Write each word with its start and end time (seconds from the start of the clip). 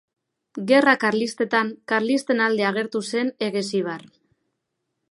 Gerrate 0.71 0.99
Karlistetan, 1.03 1.69
karlisten 1.93 2.43
alde 2.47 2.67
agertu 2.71 3.05
zen 3.13 3.31
Eguesibar. 3.51 4.13